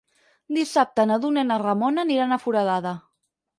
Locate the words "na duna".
1.09-1.45